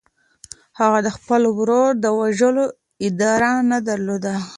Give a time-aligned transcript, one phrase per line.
[0.79, 2.65] هغه د خپل ورور د وژلو
[3.05, 4.35] اراده نه درلوده.